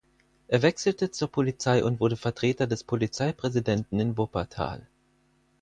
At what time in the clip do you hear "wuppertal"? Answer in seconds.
4.17-4.87